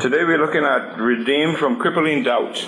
[0.00, 2.66] Today we're looking at redeemed from crippling doubt.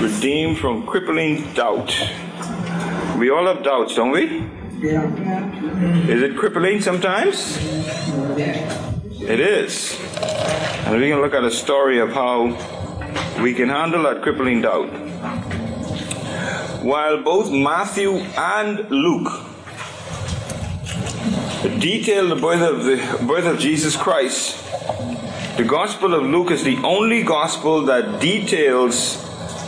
[0.00, 1.94] Redeemed from crippling doubt.
[3.18, 4.46] We all have doubts, don't we?
[4.78, 6.08] Yeah.
[6.08, 7.56] Is it crippling sometimes?
[8.36, 9.98] It is.
[10.20, 12.44] And we're going to look at a story of how
[13.42, 14.90] we can handle that crippling doubt.
[16.84, 19.32] While both Matthew and Luke
[21.80, 24.67] detail the birth of the birth of Jesus Christ,
[25.58, 29.18] the Gospel of Luke is the only gospel that details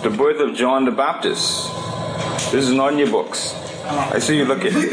[0.02, 1.68] the birth of John the Baptist.
[2.52, 3.54] This is not in your books.
[3.84, 4.68] I see you looking.
[4.76, 4.84] okay?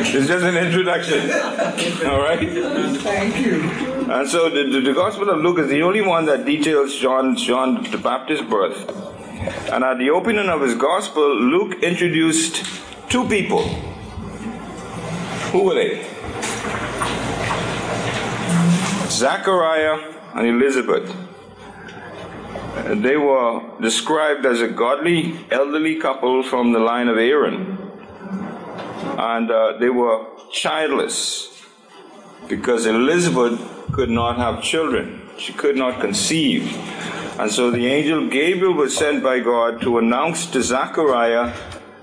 [0.00, 1.30] It's just an introduction.
[2.08, 2.40] All right?
[3.02, 3.60] Thank you.
[4.10, 7.36] And so the, the, the Gospel of Luke is the only one that details John,
[7.36, 8.88] John the Baptist's birth.
[9.70, 12.64] And at the opening of his Gospel, Luke introduced
[13.10, 13.68] two people.
[15.52, 16.09] Who were they?
[19.10, 19.98] Zachariah
[20.34, 21.14] and Elizabeth.
[22.86, 27.76] They were described as a godly elderly couple from the line of Aaron.
[29.18, 31.62] And uh, they were childless
[32.48, 33.60] because Elizabeth
[33.92, 35.22] could not have children.
[35.38, 36.74] She could not conceive.
[37.38, 41.52] And so the angel Gabriel was sent by God to announce to Zachariah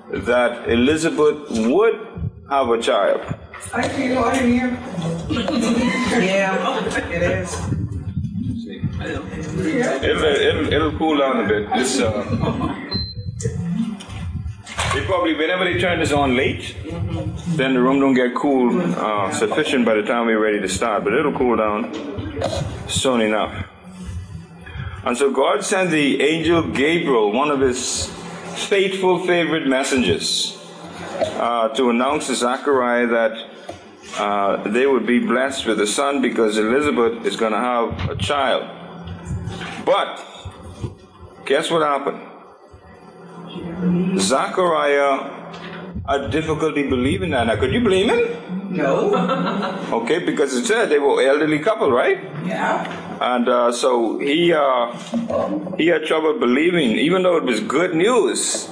[0.09, 1.95] that Elizabeth would
[2.49, 3.21] have a child.
[3.73, 4.79] I feel hot in here.
[5.29, 6.76] Yeah,
[7.21, 7.53] it is.
[8.99, 11.69] It'll, it'll, it'll cool down a bit.
[11.69, 12.23] This, uh,
[14.93, 16.75] they probably, whenever they turn this on late,
[17.55, 21.03] then the room don't get cool uh, sufficient by the time we're ready to start,
[21.03, 21.93] but it'll cool down
[22.87, 23.67] soon enough.
[25.03, 28.07] And so God sent the angel Gabriel, one of his
[28.67, 30.57] faithful favorite messengers,
[31.19, 33.56] uh, to announce to Zachariah that
[34.19, 38.15] uh, they would be blessed with a son because Elizabeth is going to have a
[38.15, 38.63] child.
[39.85, 40.21] But
[41.45, 42.21] guess what happened?
[44.19, 45.37] Zachariah
[46.07, 47.47] had difficulty believing that.
[47.47, 48.75] Now, could you blame him?
[48.75, 49.13] No.
[49.87, 52.21] Okay, because it said they were elderly couple, right?
[52.45, 52.83] Yeah.
[53.21, 54.91] And uh, so he uh,
[55.77, 58.67] he had trouble believing, even though it was good news.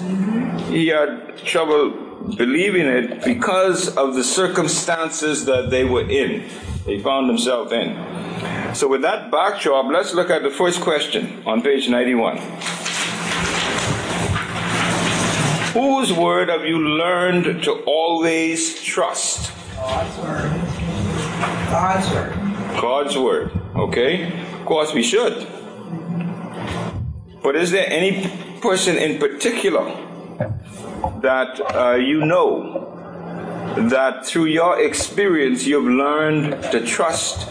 [0.67, 2.04] He had trouble
[2.37, 6.43] believing it because of the circumstances that they were in.
[6.85, 7.95] They found themselves in.
[8.75, 12.37] So with that backdrop, let's look at the first question on page 91.
[15.73, 19.51] Whose word have you learned to always trust?
[19.75, 20.51] God's word.
[21.69, 22.33] God's word.
[22.81, 23.51] God's word.
[23.75, 24.41] Okay?
[24.53, 25.47] Of course, we should.
[27.43, 28.29] But is there any
[28.61, 29.83] person in particular
[31.21, 32.91] that uh, you know
[33.89, 37.49] that through your experience you've learned to trust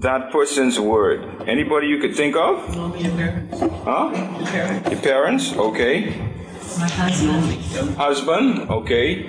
[0.00, 1.24] that person's word?
[1.46, 2.74] Anybody you could think of?
[2.74, 3.60] Your parents.
[3.60, 4.10] Huh?
[4.38, 4.90] Your parents.
[4.90, 5.56] Your parents?
[5.56, 6.30] Okay.
[6.78, 7.96] My husband.
[7.96, 8.70] Husband?
[8.70, 9.26] Okay.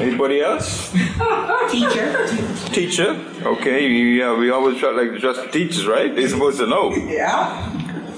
[0.00, 0.92] Anybody else?
[1.70, 2.26] Teacher.
[2.72, 3.10] Teacher?
[3.42, 3.88] Okay.
[3.88, 6.14] Yeah, we always try like to trust teachers, right?
[6.14, 6.94] They're supposed to know.
[6.94, 7.70] Yeah.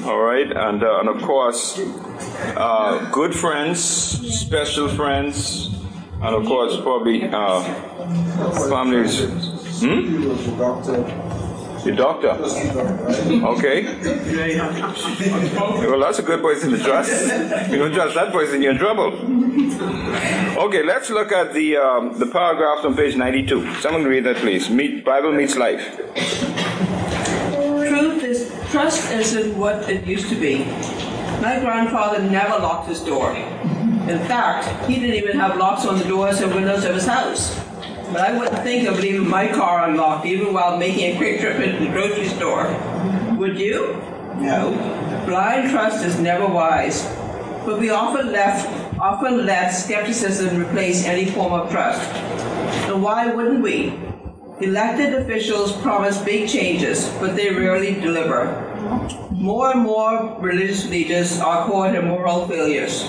[0.04, 1.80] All right, and uh, and of course,
[2.56, 5.68] uh, good friends, special friends,
[6.22, 7.62] and of course, probably uh,
[8.68, 9.20] families.
[9.80, 10.22] Hmm?
[11.84, 12.30] The doctor.
[13.46, 13.84] Okay.
[15.86, 17.70] Well, that's a good person to trust.
[17.70, 19.12] You don't trust that person, you're in trouble.
[20.58, 23.74] Okay, let's look at the um, the paragraphs on page 92.
[23.80, 24.68] Someone read that, please.
[24.68, 25.96] Meet Bible meets life.
[27.88, 30.64] Truth is, trust isn't what it used to be.
[31.42, 33.32] My grandfather never locked his door.
[33.34, 37.54] In fact, he didn't even have locks on the doors and windows of his house.
[38.12, 41.60] But I wouldn't think of leaving my car unlocked even while making a quick trip
[41.60, 42.68] into the grocery store.
[43.36, 44.02] Would you?
[44.36, 44.70] No.
[45.26, 47.04] Blind trust is never wise.
[47.64, 48.66] But we often left
[48.98, 52.00] often let skepticism replace any form of trust.
[52.88, 53.98] And why wouldn't we?
[54.60, 58.46] Elected officials promise big changes, but they rarely deliver.
[59.46, 63.06] More and more religious leaders are caught in moral failures.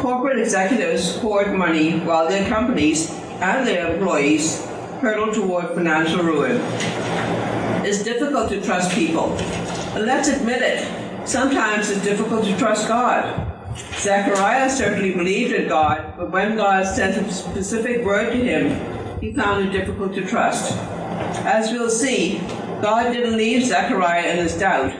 [0.00, 3.10] Corporate executives hoard money while their companies
[3.40, 4.66] and their employees
[5.00, 6.60] hurtle toward financial ruin.
[7.86, 9.32] It's difficult to trust people.
[9.96, 13.24] And let's admit it, sometimes it's difficult to trust God.
[13.94, 18.76] Zechariah certainly believed in God, but when God sent a specific word to him,
[19.22, 20.76] he found it difficult to trust.
[21.46, 22.42] As we'll see,
[22.82, 24.92] God didn't leave Zechariah in his doubt,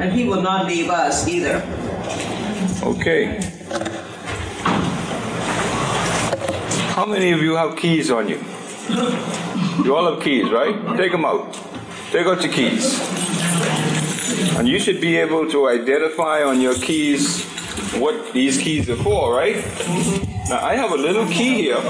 [0.00, 1.62] and he will not leave us either.
[2.82, 3.40] Okay.
[6.94, 8.40] How many of you have keys on you?
[9.84, 10.96] You all have keys, right?
[10.96, 11.54] Take them out.
[12.10, 12.98] Take out your keys.
[14.56, 17.44] And you should be able to identify on your keys
[17.94, 19.56] what these keys are for, right?
[20.48, 21.80] Now I have a little key here,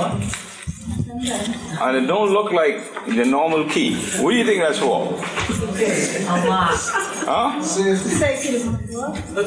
[1.10, 3.94] and it don't look like the normal key.
[4.20, 5.16] What do you think that's for?
[7.26, 7.56] Huh?
[7.56, 7.78] Looks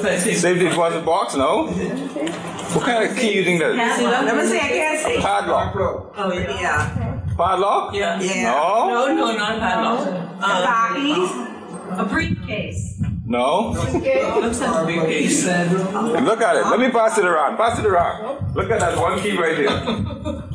[0.04, 0.42] like six.
[0.42, 1.36] Safety deposit box?
[1.36, 1.68] No.
[1.68, 3.78] What kind of key do you think that is?
[3.78, 5.18] Let me see, I can't see.
[5.22, 5.76] Padlock.
[6.18, 6.62] Oh, yeah.
[6.62, 7.20] Yeah.
[7.38, 7.94] Padlock?
[7.94, 8.22] Yeah.
[8.22, 8.44] Yeah.
[8.44, 8.88] No.
[8.88, 10.08] No, no, not padlock.
[10.42, 12.00] Uh, Cockies.
[12.00, 13.02] A briefcase.
[13.26, 13.72] No.
[13.72, 15.46] looks like a briefcase.
[15.46, 16.66] Look at it.
[16.68, 17.58] Let me pass it around.
[17.58, 18.56] Pass it around.
[18.56, 20.44] Look at that one key right here.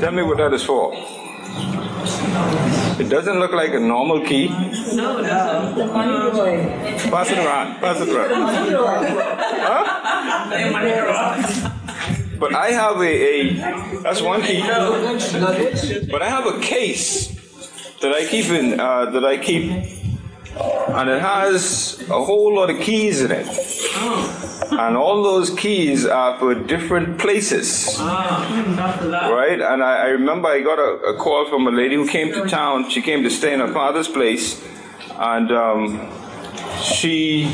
[0.00, 0.92] Tell me what that is for.
[3.00, 4.48] It doesn't look like a normal key.
[4.94, 7.10] No, doesn't.
[7.10, 7.80] Pass it around.
[7.80, 8.30] Pass it around.
[11.04, 11.74] Wrong.
[12.38, 14.60] But I have a, a that's one key.
[14.62, 17.28] But I have a case
[18.00, 22.78] that I keep in uh, that I keep, and it has a whole lot of
[22.80, 23.46] keys in it.
[24.70, 27.96] And all those keys are for different places.
[27.98, 29.30] Ah, not for that.
[29.30, 29.60] Right?
[29.60, 32.46] And I, I remember I got a, a call from a lady who came to
[32.46, 32.90] town.
[32.90, 34.62] She came to stay in her father's place.
[35.16, 36.10] And um,
[36.82, 37.46] she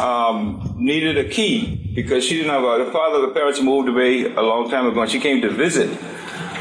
[0.00, 4.24] um, needed a key because she didn't have a, her father, the parents moved away
[4.24, 5.98] a long time ago, and she came to visit.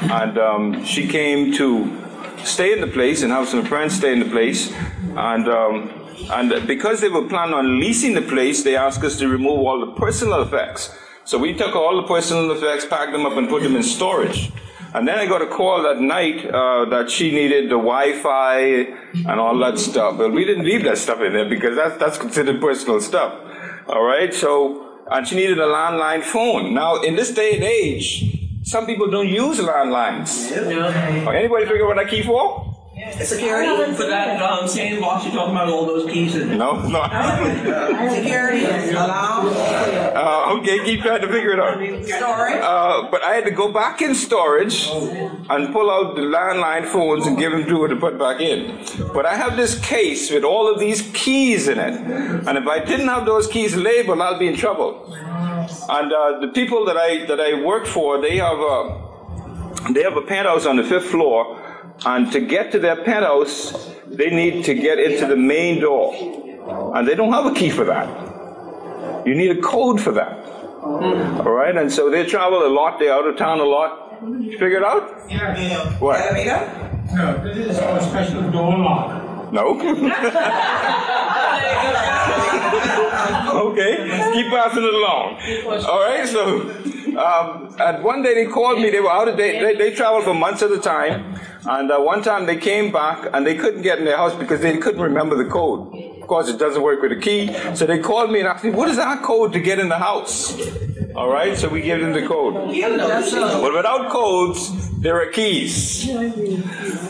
[0.04, 1.98] And um, she came to
[2.44, 4.74] stay in the place and have some friends stay in the place.
[5.16, 9.28] And um, and because they were planning on leasing the place, they asked us to
[9.28, 10.94] remove all the personal effects.
[11.24, 14.52] So we took all the personal effects, packed them up, and put them in storage.
[14.94, 18.58] And then I got a call that night uh, that she needed the Wi-Fi
[19.14, 20.18] and all that stuff.
[20.18, 23.34] Well, we didn't leave that stuff in there because that's that's considered personal stuff.
[23.88, 24.34] All right.
[24.34, 26.74] So and she needed a landline phone.
[26.74, 30.50] Now, in this day and age, some people don't use landlines.
[30.50, 31.32] Yeah.
[31.32, 32.71] Anybody figure out what I key for?
[33.20, 33.94] Security.
[33.94, 36.36] For that um, sandbox, you're talking about all those keys.
[36.36, 37.04] No, no.
[38.14, 38.66] Security.
[38.92, 39.48] Alarm.
[39.54, 41.78] Uh, okay, keep trying to figure it out.
[42.06, 42.62] Storage.
[42.62, 47.28] Uh, but I had to go back in storage and pull out the landline phones
[47.28, 48.84] and give them to her to put back in.
[49.14, 51.94] But I have this case with all of these keys in it.
[52.48, 55.06] And if I didn't have those keys labeled, I'll be in trouble.
[55.90, 59.10] And uh, the people that I that I work for, they have a
[59.94, 61.61] they have a penthouse on the fifth floor,
[62.06, 66.14] and to get to their penthouse, they need to get into the main door,
[66.96, 69.26] and they don't have a key for that.
[69.26, 70.46] You need a code for that.
[70.84, 73.00] All right, and so they travel a lot.
[73.00, 74.20] They're out of town a lot.
[74.24, 75.30] You figure it out?
[75.30, 76.00] Yeah.
[76.00, 76.20] What?
[76.20, 77.02] Elevator.
[77.14, 79.54] No, this is a special door lock.
[79.54, 79.74] No.
[82.72, 83.94] okay,
[84.34, 85.38] keep passing it along.
[85.86, 86.70] All right, so
[87.18, 88.90] um, and one day they called me.
[88.90, 91.36] They were out of they they, they traveled for months at a time,
[91.66, 94.62] and uh, one time they came back and they couldn't get in their house because
[94.62, 95.94] they couldn't remember the code.
[96.22, 97.54] Of course, it doesn't work with a key.
[97.76, 99.98] So they called me and asked me, "What is our code to get in the
[100.00, 100.56] house?"
[101.16, 102.72] All right, so we gave them the code.
[103.62, 104.72] But without codes,
[105.02, 106.10] there are keys.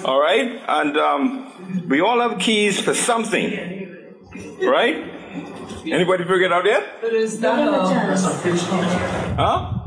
[0.04, 3.52] All right, and um, we all have keys for something,
[4.62, 5.21] right?
[5.86, 6.84] Anybody figure it out yet?
[9.38, 9.78] Huh?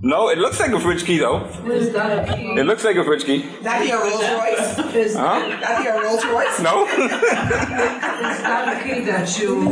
[0.00, 1.44] No, it looks like a fridge key though.
[1.66, 3.44] It looks like a fridge key.
[3.62, 5.14] That your Rolls Royce?
[5.14, 5.58] Huh?
[5.60, 6.60] That your Rolls Royce?
[6.60, 6.86] No?
[8.20, 9.70] It's not the key that you,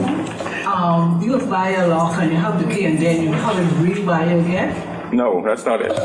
[0.67, 3.69] um, you buy a lock and you have the key and then you have it
[3.85, 4.71] rewire again.
[5.13, 5.91] No, that's not it.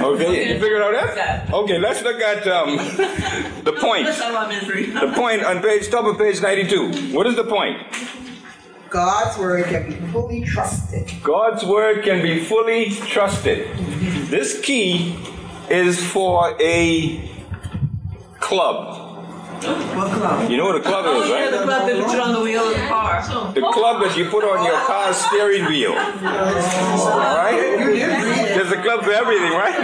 [0.00, 1.52] okay, you figured it out yet?
[1.52, 2.76] Okay, let's look at um,
[3.64, 4.06] the point.
[4.06, 4.86] That's not my misery.
[4.86, 7.14] The point on page top of page 92.
[7.14, 7.78] What is the point?
[8.90, 11.12] God's word can be fully trusted.
[11.22, 13.68] God's word can be fully trusted.
[14.28, 15.18] This key
[15.68, 17.30] is for a
[18.38, 19.05] club.
[19.62, 20.50] What club?
[20.50, 21.64] You know what a club Oh, is, yeah, the right?
[21.66, 23.22] club that put on the wheel of the car.
[23.54, 25.94] The club that you put on your car's steering wheel.
[25.94, 27.56] Right?
[28.54, 29.76] There's a club for everything, right?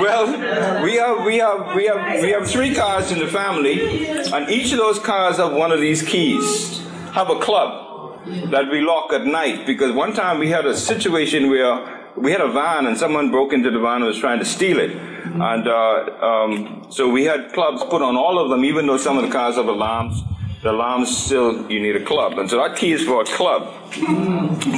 [0.00, 4.48] well, we have we have we have we have three cars in the family, and
[4.50, 6.78] each of those cars have one of these keys.
[7.12, 11.50] Have a club that we lock at night because one time we had a situation
[11.50, 14.44] where we had a van and someone broke into the van and was trying to
[14.44, 18.86] steal it, and uh, um, so we had clubs put on all of them, even
[18.86, 20.22] though some of the cars have alarms.
[20.62, 23.72] The alarms still you need a club, and so that key is for a club.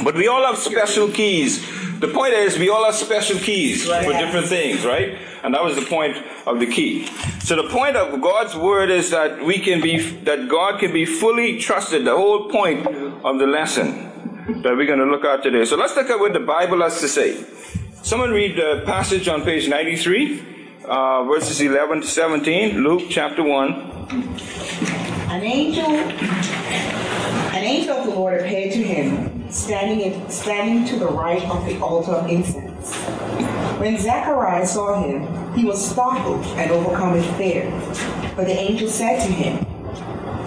[0.03, 1.59] But we all have special keys.
[1.99, 5.17] The point is, we all have special keys for different things, right?
[5.43, 6.15] And that was the point
[6.47, 7.07] of the key.
[7.41, 11.05] So the point of God's word is that we can be, that God can be
[11.05, 12.05] fully trusted.
[12.05, 12.87] The whole point
[13.25, 14.12] of the lesson
[14.47, 15.65] that we're going to look at today.
[15.65, 17.43] So let's look at what the Bible has to say.
[18.01, 20.43] Someone read the passage on page 93,
[20.85, 23.71] uh, verses 11 to 17, Luke chapter 1.
[25.31, 31.07] An angel, an angel of the Lord appeared to him, standing in, standing to the
[31.07, 32.93] right of the altar of incense.
[33.79, 37.71] When Zacharias saw him, he was startled and overcome with fear.
[38.35, 39.65] But the angel said to him,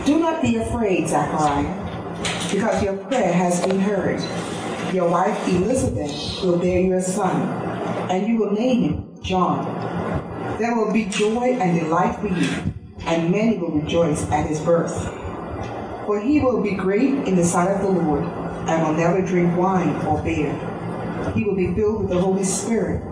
[0.04, 1.85] Do not be afraid, Zachariah,
[2.50, 4.20] because your prayer has been heard.
[4.94, 6.12] Your wife Elizabeth
[6.42, 7.42] will bear you a son,
[8.10, 9.64] and you will name him John.
[10.58, 12.72] There will be joy and delight for you,
[13.06, 14.94] and many will rejoice at his birth.
[16.06, 19.56] For he will be great in the sight of the Lord, and will never drink
[19.56, 20.52] wine or beer.
[21.34, 23.02] He will be filled with the Holy Spirit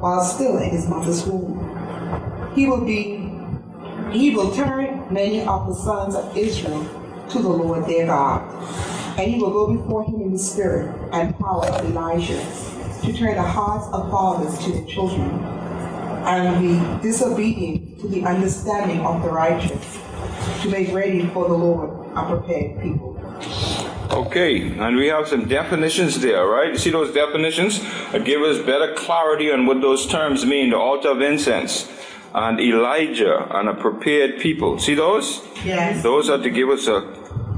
[0.00, 2.52] while still in his mother's womb.
[2.54, 3.30] He will be
[4.12, 8.42] he will turn many of the sons of Israel to the Lord their God.
[9.18, 12.44] And he will go before him in the spirit and power of Elijah
[13.02, 15.28] to turn the hearts of fathers to their children
[16.24, 19.98] and the disobedient to the understanding of the righteous
[20.62, 23.18] to make ready for the Lord a prepared people.
[24.10, 26.70] Okay, and we have some definitions there, right?
[26.70, 27.80] You see those definitions
[28.12, 31.90] that give us better clarity on what those terms mean the altar of incense
[32.34, 34.78] and Elijah and a prepared people.
[34.78, 35.40] See those?
[35.64, 36.02] Yes.
[36.02, 37.00] Those are to give us a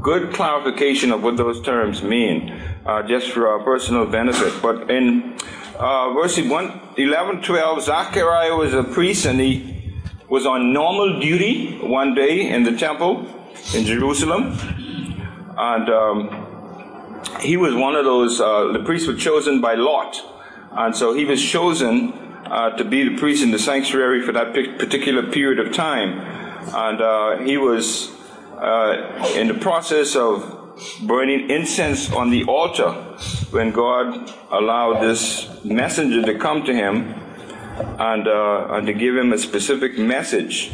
[0.03, 2.51] good clarification of what those terms mean,
[2.85, 4.61] uh, just for our personal benefit.
[4.61, 5.39] But in
[5.79, 9.95] uh, verse 1, 11, 12, Zachariah was a priest and he
[10.29, 13.27] was on normal duty one day in the temple
[13.75, 14.59] in Jerusalem.
[15.57, 20.21] And um, he was one of those, uh, the priests were chosen by Lot.
[20.73, 22.13] And so he was chosen
[22.47, 26.44] uh, to be the priest in the sanctuary for that particular period of time.
[26.73, 28.11] And uh, he was
[28.57, 30.63] uh, in the process of
[31.03, 32.91] burning incense on the altar
[33.51, 37.15] when God allowed this messenger to come to him
[37.99, 40.73] and, uh, and to give him a specific message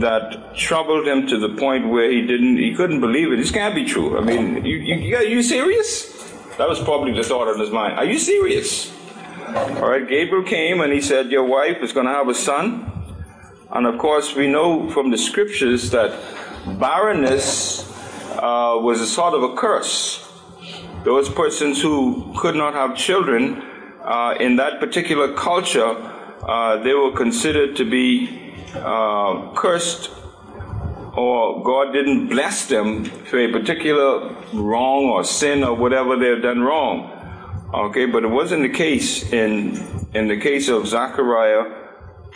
[0.00, 3.36] that troubled him to the point where he didn't, he couldn't believe it.
[3.36, 4.18] This can't be true.
[4.18, 6.12] I mean, you, you, are you serious?
[6.58, 7.94] That was probably the thought in his mind.
[7.94, 8.92] Are you serious?
[9.46, 12.90] All right, Gabriel came and he said, Your wife is going to have a son.
[13.74, 16.16] And of course, we know from the scriptures that
[16.78, 17.82] barrenness
[18.30, 20.30] uh, was a sort of a curse.
[21.02, 23.62] Those persons who could not have children
[24.04, 25.96] uh, in that particular culture,
[26.46, 30.10] uh, they were considered to be uh, cursed
[31.16, 36.60] or God didn't bless them for a particular wrong or sin or whatever they've done
[36.60, 37.10] wrong.
[37.72, 39.76] Okay, but it wasn't the case in
[40.14, 41.83] in the case of Zachariah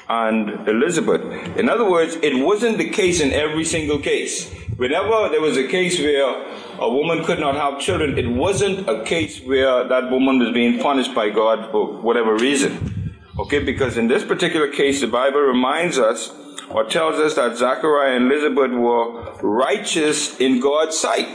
[0.09, 1.23] and Elizabeth.
[1.57, 4.51] In other words, it wasn't the case in every single case.
[4.77, 6.47] Whenever there was a case where
[6.79, 10.79] a woman could not have children, it wasn't a case where that woman was being
[10.79, 13.17] punished by God for whatever reason.
[13.39, 16.33] Okay, because in this particular case, the Bible reminds us
[16.71, 21.29] or tells us that Zachariah and Elizabeth were righteous in God's sight.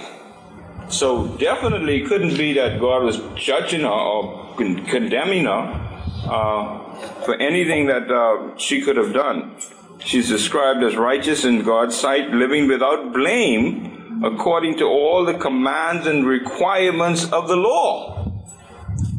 [0.90, 5.83] So definitely couldn't be that God was judging her or condemning her
[6.24, 9.56] for anything that uh, she could have done.
[10.00, 16.08] She's described as righteous in God's sight, living without blame according to all the commands
[16.08, 18.32] and requirements of the law.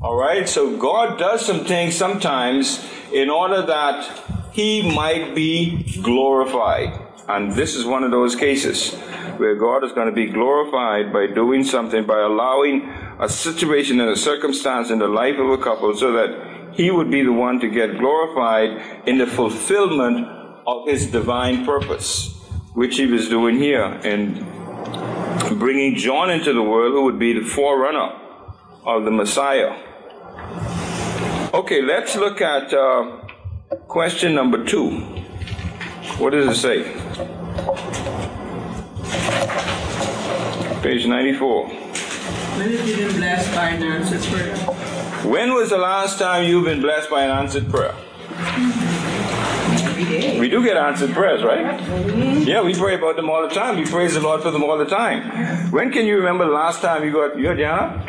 [0.01, 7.01] All right, so God does some things sometimes in order that he might be glorified.
[7.29, 8.93] And this is one of those cases
[9.39, 14.11] where God is going to be glorified by doing something, by allowing a situation and
[14.11, 17.61] a circumstance in the life of a couple so that he would be the one
[17.61, 20.27] to get glorified in the fulfillment
[20.67, 22.35] of his divine purpose,
[22.75, 24.45] which he was doing here in
[25.59, 28.19] bringing John into the world, who would be the forerunner
[28.85, 29.77] of the Messiah.
[31.55, 33.21] Okay, let's look at uh,
[33.87, 35.01] question number two.
[36.19, 36.83] What does it say?
[40.83, 41.69] Page 94.
[41.69, 44.94] When have you been blessed by an answered prayer?
[45.25, 47.95] When was the last time you've been blessed by an answered prayer?
[50.39, 51.81] We do get answered prayers, right?
[52.47, 53.79] Yeah, we pray about them all the time.
[53.79, 55.71] We praise the Lord for them all the time.
[55.73, 58.05] When can you remember the last time you got, you heard Jana?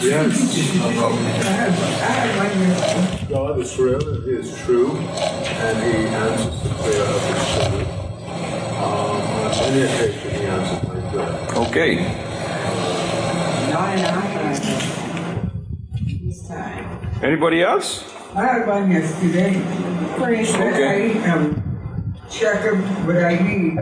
[0.00, 0.78] Yes.
[3.28, 7.86] God is real and He is true, and He answers the prayer of His children.
[8.78, 11.66] Um, on any occasion, He answers my prayer.
[11.66, 11.94] Okay.
[13.70, 14.04] Not in
[17.22, 18.02] Anybody else?
[18.34, 19.62] I had one yesterday.
[20.18, 21.22] Praise Okay.
[21.22, 21.62] I um,
[22.28, 23.78] check up what I need.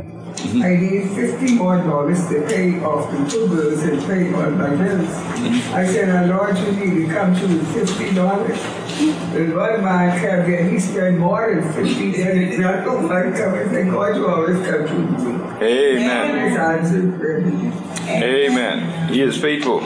[0.62, 4.76] I need fifty more dollars to pay off the two bills and pay all my
[4.76, 5.08] bills.
[5.72, 8.58] I said, "Now, Lord, you need to come to with fifty dollars.
[9.32, 13.32] And one man kept getting, he spent more than fifty, and it's not no one
[13.32, 15.64] come and say, God, you always come to me.
[15.64, 16.50] Amen.
[16.50, 17.46] His answer prayer.
[18.22, 19.08] Amen.
[19.08, 19.80] He is faithful.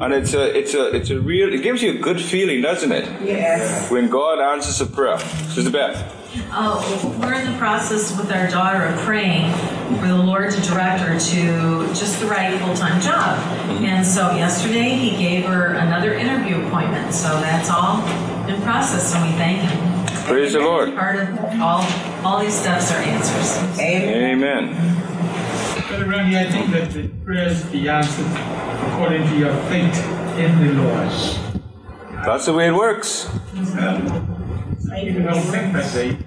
[0.00, 2.92] And it's a it's a it's a real it gives you a good feeling, doesn't
[2.92, 3.04] it?
[3.22, 3.90] Yes.
[3.90, 5.18] When God answers a prayer.
[5.18, 5.96] Sister Beth.
[6.50, 9.52] Uh, oh, we're in the process with our daughter of praying
[10.00, 13.38] for the Lord to direct her to just the right full-time job.
[13.38, 13.84] Mm-hmm.
[13.84, 17.14] And so yesterday he gave her another interview appointment.
[17.14, 18.02] So that's all
[18.48, 20.04] in process, and we thank him.
[20.26, 20.94] Praise the Lord.
[20.96, 21.86] Part of all
[22.24, 23.78] all these steps are answers.
[23.78, 24.93] Amen.
[25.94, 28.26] Brother Randy, I think that the prayers be answered
[28.88, 29.96] according to your faith
[30.36, 31.08] in the Lord.
[32.26, 33.30] That's the way it works.
[33.54, 36.18] People don't think that way.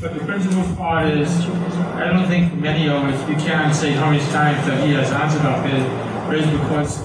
[0.00, 1.30] but the principal part is,
[1.94, 5.12] I don't think many of us, you can't say how many times that he has
[5.12, 5.62] answered our
[6.26, 7.00] prayers because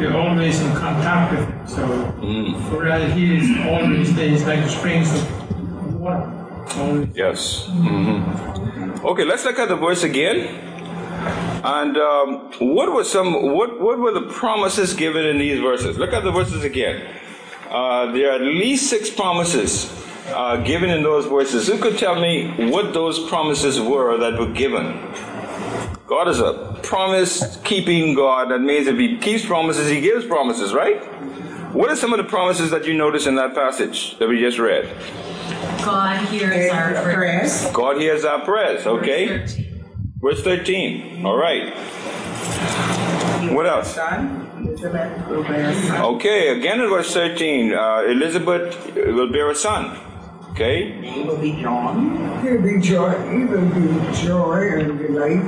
[0.00, 1.68] we're always in contact with him.
[1.68, 1.86] So,
[2.70, 4.30] for that, he is always there.
[4.30, 6.28] He's like the springs of water.
[6.76, 7.08] Always.
[7.14, 7.66] Yes.
[7.68, 10.73] hmm Okay, let's look at the verse again.
[11.64, 15.96] And um, what were some what what were the promises given in these verses?
[15.96, 17.08] Look at the verses again.
[17.70, 19.90] Uh, there are at least six promises
[20.26, 21.66] uh, given in those verses.
[21.66, 24.92] Who could tell me what those promises were that were given?
[26.06, 28.50] God is a promise keeping God.
[28.50, 31.02] That means if He keeps promises, He gives promises, right?
[31.72, 34.58] What are some of the promises that you notice in that passage that we just
[34.58, 34.84] read?
[35.82, 37.64] God hears our prayers.
[37.72, 39.63] God hears our prayers, okay?
[40.24, 41.26] Verse 13.
[41.26, 41.68] All right.
[43.52, 43.94] What else?
[43.94, 46.00] Son, Elizabeth will bear a son.
[46.14, 49.98] Okay, again in verse 13, uh, Elizabeth will bear a son.
[50.52, 50.92] Okay?
[51.02, 52.40] He will be John.
[52.42, 55.42] He'll be joy, he will be joy and delight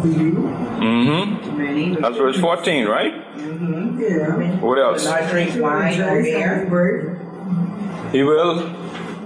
[0.00, 0.32] for you.
[0.80, 2.00] Mm-hmm.
[2.00, 3.12] That's verse 14, right?
[3.36, 4.00] Mm-hmm.
[4.00, 4.60] Yeah.
[4.60, 5.04] What else?
[5.04, 7.18] not drink wine or beer.
[8.12, 8.81] He will.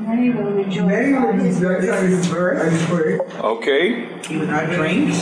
[0.06, 1.82] Many will rejoice Many will at be his birth.
[1.84, 3.40] and his birth.
[3.42, 4.06] Okay.
[4.28, 5.12] He will not drink.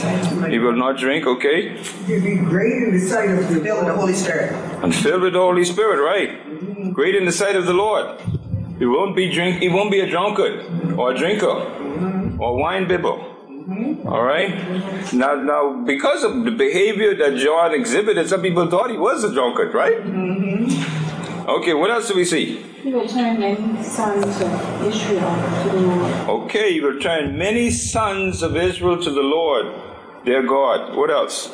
[0.50, 1.78] He will not drink, okay?
[2.06, 4.52] He'll be great in the sight of the Filled with the Holy Spirit.
[4.84, 6.92] And filled with the Holy Spirit, right?
[6.92, 8.20] Great in the sight of the Lord.
[8.78, 9.62] He won't be drink.
[9.62, 10.66] He won't be a drunkard
[10.98, 11.56] or a drinker
[12.38, 13.08] or wine bibber.
[13.08, 14.06] Mm-hmm.
[14.06, 14.52] All right.
[15.14, 19.32] Now, now, because of the behavior that John exhibited, some people thought he was a
[19.32, 19.96] drunkard, right?
[20.04, 21.33] Mm-hmm.
[21.46, 21.74] Okay.
[21.74, 22.74] What else do we see?
[22.84, 26.28] He will turn many sons of Israel to the Lord.
[26.44, 29.74] Okay, he will turn many sons of Israel to the Lord,
[30.26, 30.94] their God.
[30.94, 31.48] What else?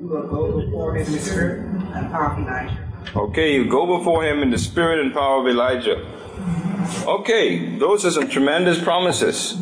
[0.00, 1.60] You will go before him in the spirit
[1.94, 2.78] and power of Elijah.
[3.14, 6.04] Okay, you go before him in the spirit and power of Elijah.
[7.06, 9.56] Okay, those are some tremendous promises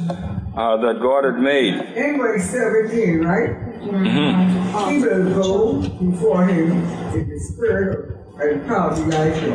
[0.57, 1.75] uh, that God had made.
[1.75, 3.51] Anyway, 17, right?
[3.83, 4.91] Mm-hmm.
[4.91, 6.73] He will go before him
[7.13, 9.55] in the spirit and of Elijah.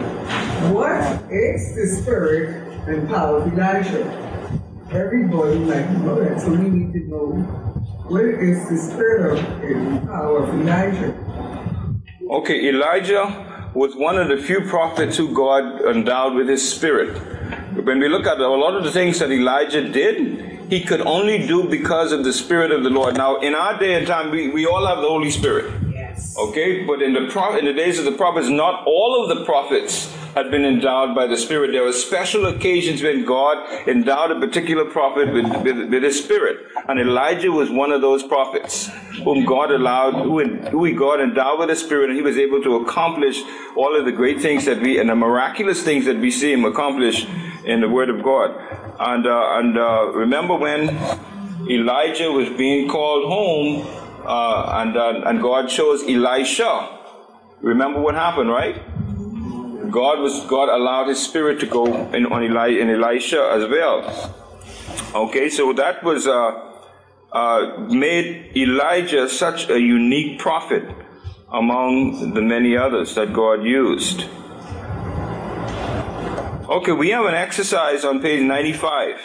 [0.72, 2.50] What is the spirit
[2.88, 4.06] and power of Elijah?
[4.92, 7.32] Everybody like to know that, so we need to know
[8.08, 11.14] what is the spirit of and power of Elijah.
[12.30, 17.18] Okay, Elijah was one of the few prophets who God endowed with his spirit.
[17.84, 21.46] When we look at a lot of the things that Elijah did, he could only
[21.46, 23.16] do because of the spirit of the Lord.
[23.16, 25.87] Now, in our day and time, we, we all have the Holy Spirit.
[26.38, 29.44] Okay, but in the pro- in the days of the prophets, not all of the
[29.46, 31.72] prophets had been endowed by the Spirit.
[31.72, 36.58] There were special occasions when God endowed a particular prophet with, with, with His Spirit,
[36.88, 38.90] and Elijah was one of those prophets
[39.24, 42.76] whom God allowed, who, who God endowed with His Spirit, and he was able to
[42.76, 43.42] accomplish
[43.76, 46.66] all of the great things that we and the miraculous things that we see him
[46.66, 47.26] accomplish
[47.66, 48.52] in the Word of God.
[49.00, 50.90] And uh, and uh, remember when
[51.70, 53.97] Elijah was being called home,
[54.28, 57.00] uh, and uh, and God chose Elisha.
[57.62, 58.76] Remember what happened, right?
[59.90, 64.36] God was God allowed His Spirit to go in on Eli, in Elisha as well.
[65.16, 66.74] Okay, so that was uh,
[67.32, 70.84] uh, made Elijah such a unique prophet
[71.50, 74.26] among the many others that God used.
[76.70, 79.22] Okay, we have an exercise on page 95,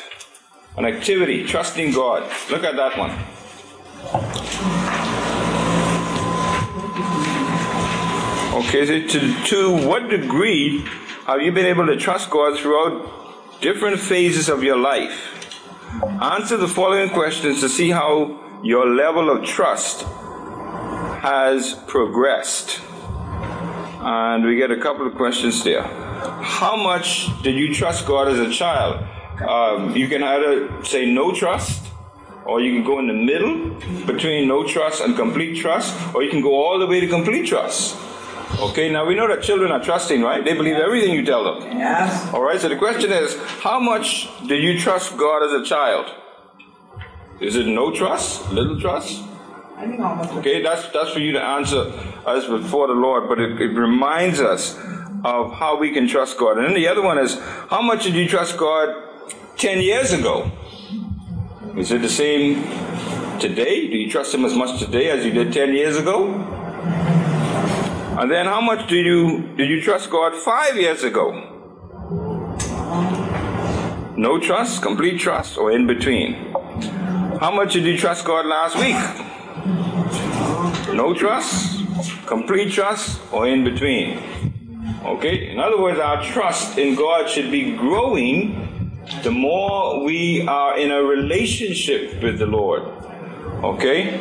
[0.77, 2.23] an activity, trusting God.
[2.51, 4.72] Look at that one.
[8.53, 10.85] Okay, so to, to what degree
[11.27, 15.49] have you been able to trust God throughout different phases of your life?
[16.21, 20.03] Answer the following questions to see how your level of trust
[21.23, 22.83] has progressed.
[24.03, 25.85] And we get a couple of questions there.
[26.43, 29.03] How much did you trust God as a child?
[29.49, 31.87] Um, you can either say no trust
[32.45, 33.71] or you can go in the middle
[34.05, 37.47] between no trust and complete trust, or you can go all the way to complete
[37.47, 37.97] trust.
[38.61, 40.45] Okay, now we know that children are trusting, right?
[40.45, 41.79] They believe everything you tell them.
[41.79, 42.33] Yes.
[42.33, 46.07] All right, so the question is, how much do you trust God as a child?
[47.41, 49.23] Is it no trust, little trust?
[49.77, 50.31] I think almost.
[50.35, 51.93] Okay, that's that's for you to answer
[52.27, 54.79] as before the Lord, but it, it reminds us
[55.25, 56.59] of how we can trust God.
[56.59, 57.39] And then the other one is,
[57.69, 58.95] how much did you trust God
[59.57, 60.53] ten years ago?
[61.77, 62.63] Is it the same
[63.41, 63.89] today?
[63.89, 66.61] Do you trust Him as much today as you did ten years ago?
[68.19, 71.33] And then how much do you did you trust God five years ago?
[74.17, 76.35] No trust, complete trust, or in between?
[77.41, 79.01] How much did you trust God last week?
[80.95, 81.81] No trust,
[82.27, 84.19] complete trust, or in between?
[85.05, 85.51] Okay?
[85.51, 90.91] In other words, our trust in God should be growing the more we are in
[90.91, 92.83] a relationship with the Lord.
[93.65, 94.21] Okay?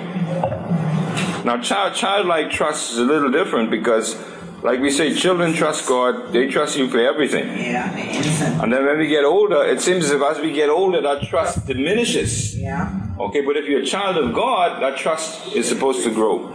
[1.44, 4.16] Now, child, childlike trust is a little different because,
[4.62, 7.48] like we say, children trust God, they trust you for everything.
[7.48, 8.62] Yeah, innocent.
[8.62, 11.24] And then when we get older, it seems as if as we get older, that
[11.24, 12.56] trust diminishes.
[12.56, 12.94] Yeah.
[13.20, 16.54] Okay, but if you're a child of God, that trust is supposed to grow.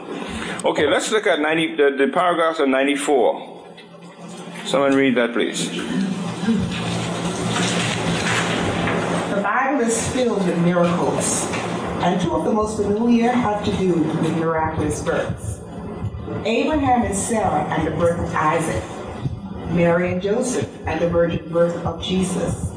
[0.65, 3.65] Okay, let's look at 90, the, the paragraphs of 94.
[4.67, 5.69] Someone read that, please.
[9.31, 11.47] The Bible is filled with miracles,
[12.03, 15.61] and two of the most familiar have to do with miraculous births.
[16.45, 18.83] Abraham and Sarah and the birth of Isaac,
[19.73, 22.71] Mary and Joseph and the virgin birth of Jesus.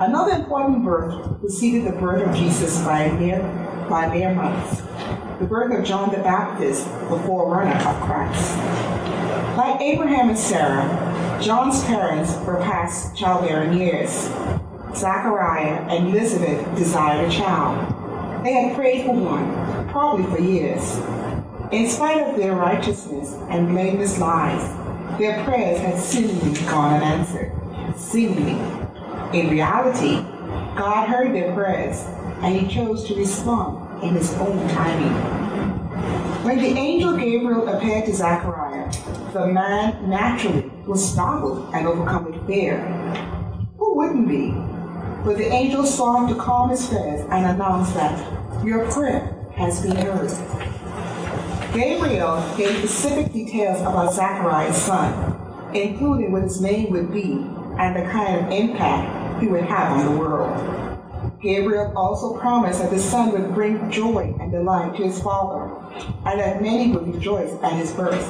[0.00, 3.40] Another important birth preceded the birth of Jesus by mere,
[3.88, 4.80] by mere months,
[5.38, 8.56] the birth of John the Baptist, the forerunner of Christ.
[9.56, 14.10] Like Abraham and Sarah, John's parents were past childbearing years.
[14.94, 18.01] Zachariah and Elizabeth desired a child.
[18.42, 20.98] They had prayed for one, probably for years.
[21.70, 24.64] In spite of their righteousness and blameless lives,
[25.18, 27.52] their prayers had seemingly gone unanswered.
[27.96, 28.58] Seemingly.
[29.32, 30.16] In reality,
[30.76, 32.04] God heard their prayers
[32.42, 35.12] and He chose to respond in His own timing.
[36.42, 38.90] When the angel Gabriel appeared to Zachariah,
[39.32, 42.80] the man naturally was startled and overcome with fear.
[43.78, 44.71] Who wouldn't be?
[45.24, 49.96] But the angel sought to calm his fears and announced that your prayer has been
[49.96, 50.30] heard.
[51.72, 57.32] Gabriel gave specific details about Zachariah's son, including what his name would be
[57.78, 60.92] and the kind of impact he would have on the world.
[61.40, 65.72] Gabriel also promised that the son would bring joy and delight to his father,
[66.26, 68.28] and that many would rejoice at his birth.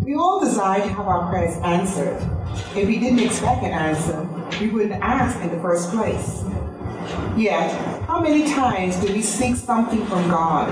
[0.00, 2.22] We all desire to have our prayers answered.
[2.76, 4.28] If we didn't expect an answer,
[4.60, 6.42] we wouldn't ask in the first place.
[7.36, 7.70] Yet,
[8.06, 10.70] how many times do we seek something from God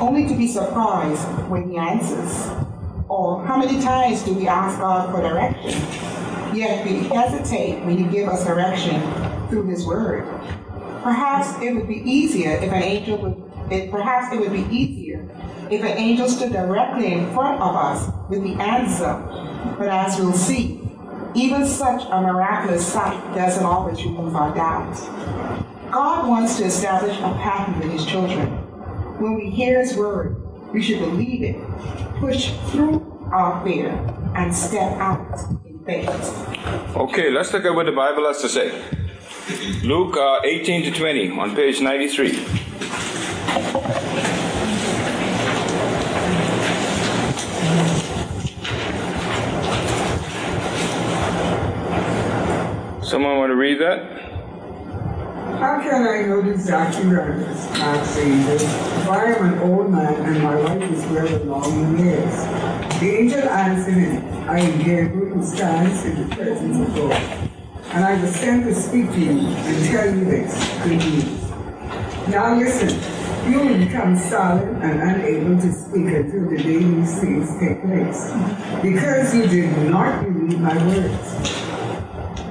[0.00, 2.48] only to be surprised when He answers?
[3.08, 5.70] Or how many times do we ask God for direction,
[6.56, 9.00] yet we hesitate when He gives us direction
[9.48, 10.24] through His Word?
[11.02, 13.42] Perhaps it would be easier if an angel would.
[13.90, 15.28] Perhaps it would be easier
[15.70, 19.12] if an angel stood directly in front of us with the answer.
[19.78, 20.85] But as we'll see,
[21.36, 25.06] even such a miraculous sight doesn't always remove our doubts.
[25.90, 28.48] God wants to establish a pattern with His children.
[29.20, 31.56] When we hear His word, we should believe it,
[32.18, 33.90] push through our fear,
[34.34, 36.08] and step out in faith.
[36.96, 38.82] Okay, let's look at what the Bible has to say.
[39.84, 44.35] Luke uh, 18 to 20 on page 93.
[53.06, 54.02] Someone want to read that?
[55.60, 58.58] How can I know exactly where this asked the angel?
[59.04, 62.34] For I am an old man and my wife is well along in years.
[62.98, 67.50] The angel answered him, I am Gabriel who stands in the presence of God.
[67.94, 72.28] And I was sent to speak to you and tell you this good news.
[72.28, 72.90] Now listen,
[73.48, 78.32] you will become silent and unable to speak until the day these things take place,
[78.82, 81.65] because you did not believe my words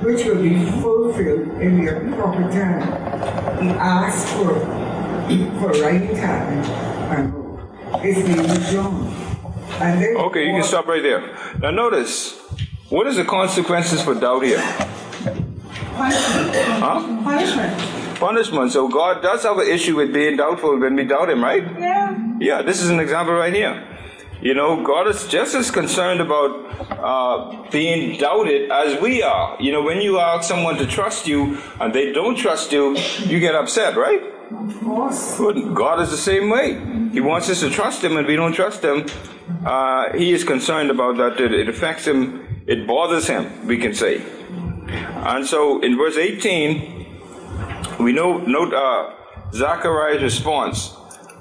[0.02, 2.82] which will be fulfilled in their proper time.
[3.62, 4.60] He asked for,
[5.60, 6.64] for writing time
[7.12, 7.46] and.
[8.02, 9.08] His name is John.
[9.80, 11.22] And then Okay, you can stop right there.
[11.60, 12.38] Now notice,
[12.90, 14.60] what is the consequences for doubt here?
[15.96, 16.56] Punishment.
[16.56, 17.24] Huh?
[17.24, 18.20] Punishment.
[18.20, 18.72] Punishment.
[18.72, 21.64] So God does have an issue with being doubtful when we doubt Him, right?
[21.80, 22.38] Yeah.
[22.40, 23.95] Yeah, this is an example right here.
[24.46, 26.52] You know, God is just as concerned about
[26.92, 29.60] uh, being doubted as we are.
[29.60, 33.40] You know, when you ask someone to trust you and they don't trust you, you
[33.40, 34.22] get upset, right?
[34.52, 35.40] Of course.
[35.74, 36.76] God is the same way.
[37.12, 39.08] He wants us to trust Him, and we don't trust Him.
[39.66, 41.42] Uh, he is concerned about that.
[41.42, 42.64] It, it affects Him.
[42.68, 44.22] It bothers Him, we can say.
[45.26, 47.18] And so in verse 18,
[48.00, 49.12] we know, note uh,
[49.54, 50.96] Zachariah's response.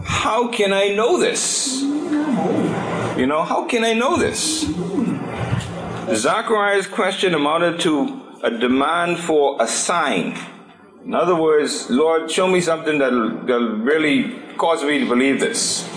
[0.05, 1.81] How can I know this?
[1.83, 4.63] You know, how can I know this?
[6.15, 10.39] Zachariah's question amounted to a demand for a sign.
[11.05, 13.31] In other words, Lord, show me something that'll,
[13.79, 15.89] really cause me to believe this.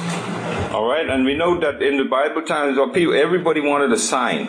[0.72, 4.48] All right, and we know that in the Bible times, everybody wanted a sign.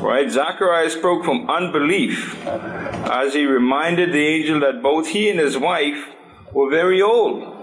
[0.00, 0.30] Right?
[0.30, 6.08] Zachariah spoke from unbelief as he reminded the angel that both he and his wife
[6.52, 7.54] were very old.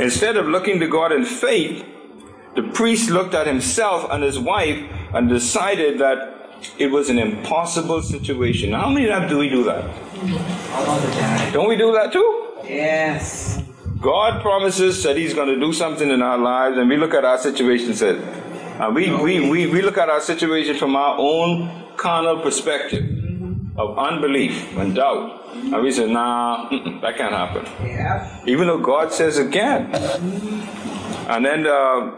[0.00, 1.84] Instead of looking to God in faith,
[2.54, 4.78] the priest looked at himself and his wife
[5.14, 6.34] and decided that
[6.78, 8.72] it was an impossible situation.
[8.72, 9.84] How many times do we do that?
[9.84, 11.52] All the time.
[11.52, 12.52] Don't we do that too?
[12.64, 13.62] Yes.
[14.00, 17.24] God promises that He's going to do something in our lives, and we look at
[17.24, 18.18] our situation and say,
[18.78, 23.04] and we, we, we, we look at our situation from our own carnal perspective
[23.76, 25.43] of unbelief and doubt.
[25.72, 26.68] And we say, nah,
[27.00, 27.64] that can't happen.
[27.86, 28.42] Yeah.
[28.46, 29.94] Even though God says it can.
[31.28, 32.12] And then uh,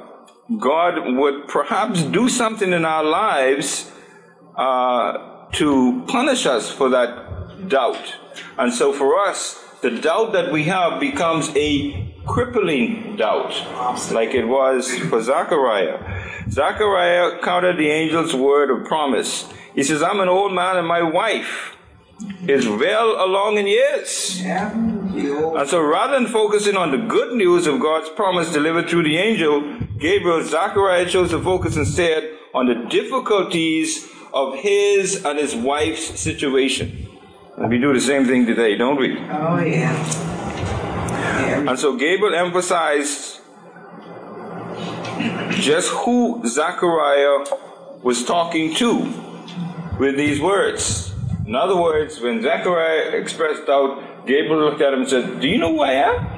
[0.59, 3.90] God would perhaps do something in our lives
[4.56, 8.14] uh, to punish us for that doubt.
[8.59, 13.52] And so for us, the doubt that we have becomes a crippling doubt,
[14.11, 16.50] like it was for Zachariah.
[16.50, 19.48] Zachariah counted the angel's word of promise.
[19.74, 21.75] He says, I'm an old man and my wife
[22.48, 24.40] is well along in years.
[24.44, 29.16] And so rather than focusing on the good news of God's promise delivered through the
[29.16, 36.18] angel, Gabriel, Zachariah chose to focus instead on the difficulties of his and his wife's
[36.20, 37.09] situation.
[37.57, 39.16] And we do the same thing today, don't we?
[39.18, 39.94] Oh, yeah.
[41.68, 43.40] And so Gabriel emphasized
[45.52, 47.46] just who Zachariah
[48.02, 49.12] was talking to
[49.98, 51.05] with these words.
[51.46, 55.59] In other words, when Zechariah expressed doubt, Gabriel looked at him and said, Do you
[55.59, 56.37] know who I am?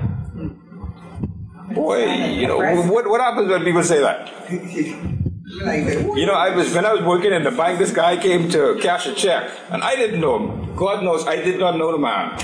[1.75, 2.59] Boy, you know,
[2.91, 4.31] what, what happens when people say that?
[4.51, 8.79] You know, I was when I was working in the bank, this guy came to
[8.83, 10.77] cash a check, and I didn't know him.
[10.77, 12.37] God knows I did not know the man.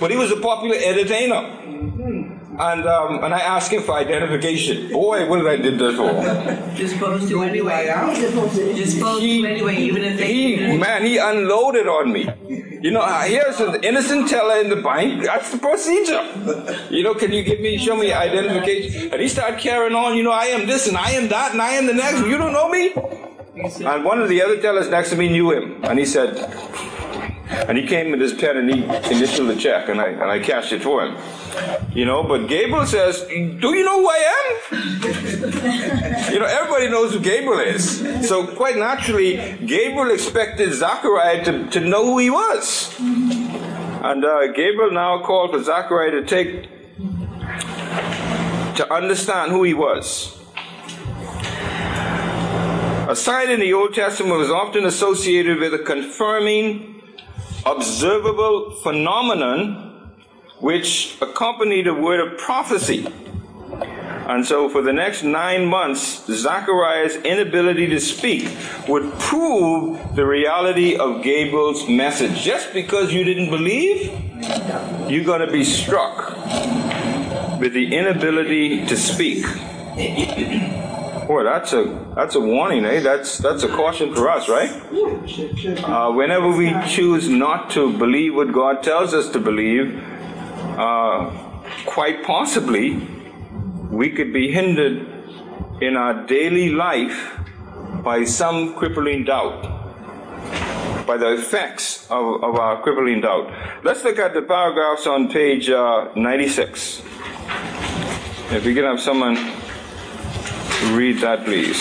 [0.00, 2.35] But he was a popular entertainer.
[2.58, 4.90] And um, and I asked him for identification.
[4.90, 6.78] Boy, what did I did that for?
[6.78, 7.86] You're supposed to anyway.
[7.86, 12.28] You're supposed He- to anyway, even if they He man, he unloaded on me.
[12.82, 15.24] You know, here's an innocent teller in the bank.
[15.24, 16.22] That's the procedure.
[16.90, 19.12] You know, can you give me, show me identification?
[19.12, 20.16] And he started carrying on.
[20.16, 22.20] You know, I am this and I am that and I am the next.
[22.26, 22.92] You don't know me.
[23.84, 26.36] And one of the other tellers next to me knew him, and he said,
[27.48, 28.82] and he came with his pen and he
[29.14, 31.16] initialed the check, and I and I cashed it for him.
[31.92, 34.56] You know, but Gabriel says, "Do you know who I am?"
[36.32, 38.28] you know, everybody knows who Gabriel is.
[38.28, 42.94] So quite naturally, Gabriel expected Zachariah to, to know who he was.
[42.98, 46.68] And uh, Gabriel now called for Zachariah to take
[48.76, 50.36] to understand who he was.
[53.08, 56.95] A sign in the Old Testament was often associated with a confirming,
[57.66, 60.14] observable phenomenon
[60.60, 63.06] which accompanied a word of prophecy.
[64.28, 68.56] And so, for the next nine months, Zachariah's inability to speak
[68.88, 72.42] would prove the reality of Gabriel's message.
[72.42, 74.10] Just because you didn't believe,
[75.08, 76.36] you're going to be struck
[77.60, 79.44] with the inability to speak.
[81.26, 81.82] Boy, that's a
[82.14, 83.00] that's a warning, eh?
[83.00, 84.70] That's that's a caution for us, right?
[85.82, 90.00] Uh, whenever we choose not to believe what God tells us to believe,
[90.78, 91.30] uh,
[91.84, 93.08] quite possibly
[93.90, 95.04] we could be hindered
[95.80, 97.36] in our daily life
[98.04, 99.62] by some crippling doubt,
[101.08, 103.52] by the effects of, of our crippling doubt.
[103.82, 107.02] Let's look at the paragraphs on page uh, 96.
[108.52, 109.34] If we can have someone
[110.92, 111.80] read that, please.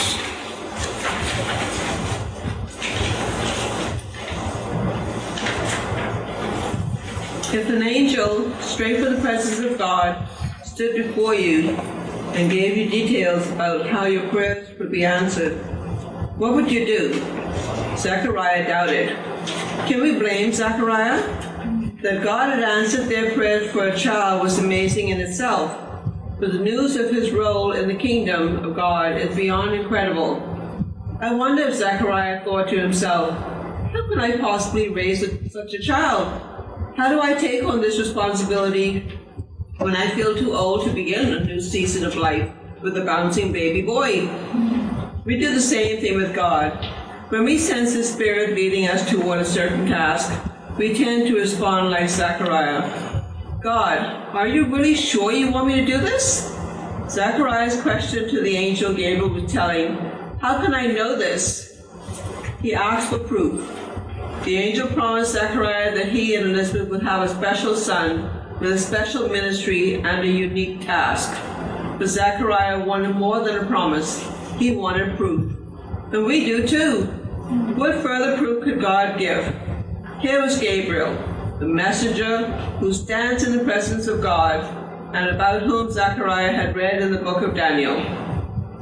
[7.54, 10.28] If an angel, straight for the presence of God,
[10.66, 11.70] stood before you
[12.36, 15.54] and gave you details about how your prayers would be answered,
[16.38, 17.14] what would you do?
[17.96, 19.16] Zechariah doubted.
[19.88, 21.22] Can we blame Zechariah?
[22.02, 25.72] That God had answered their prayers for a child was amazing in itself,
[26.46, 30.44] but the news of his role in the kingdom of God is beyond incredible.
[31.20, 33.32] I wonder if Zechariah thought to himself,
[33.92, 36.28] how can I possibly raise a- such a child?
[36.96, 39.12] How do I take on this responsibility
[39.80, 42.48] when I feel too old to begin a new season of life
[42.84, 44.30] with a bouncing baby boy?
[45.26, 46.74] We do the same thing with God.
[47.30, 50.32] When we sense His Spirit leading us toward a certain task,
[50.78, 52.84] we tend to respond like Zechariah
[53.66, 53.98] God,
[54.36, 56.56] are you really sure you want me to do this?
[57.10, 59.96] Zechariah's question to the angel Gabriel was telling,
[60.40, 61.82] How can I know this?
[62.62, 63.68] He asked for proof.
[64.44, 68.78] The angel promised Zechariah that he and Elizabeth would have a special son with a
[68.78, 71.36] special ministry and a unique task.
[71.98, 74.24] But Zechariah wanted more than a promise,
[74.60, 75.58] he wanted proof.
[76.14, 77.06] And we do too.
[77.76, 79.44] What further proof could God give?
[80.20, 81.18] Here was Gabriel,
[81.60, 82.48] the messenger
[82.80, 84.64] who stands in the presence of God
[85.16, 87.96] and about whom Zechariah had read in the book of Daniel.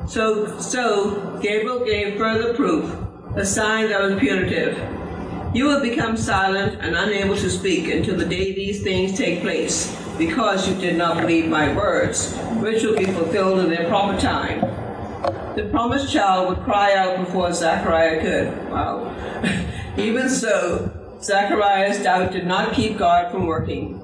[0.07, 2.95] So, so Gabriel gave further proof,
[3.35, 4.75] a sign that was punitive.
[5.53, 9.95] You will become silent and unable to speak until the day these things take place,
[10.17, 14.61] because you did not believe my words, which will be fulfilled in their proper time.
[15.55, 18.71] The promised child would cry out before Zechariah could.
[18.71, 19.13] Wow.
[19.97, 20.91] Even so,
[21.23, 23.99] Zechariah's doubt did not keep God from working.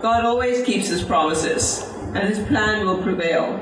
[0.00, 1.82] God always keeps his promises,
[2.14, 3.58] and his plan will prevail.